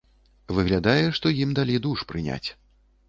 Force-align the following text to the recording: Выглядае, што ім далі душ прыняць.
Выглядае, 0.59 1.05
што 1.19 1.33
ім 1.43 1.53
далі 1.59 1.77
душ 1.87 2.05
прыняць. 2.13 2.45